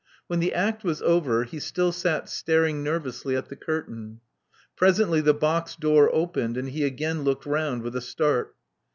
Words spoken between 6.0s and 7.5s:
opened; and he again looked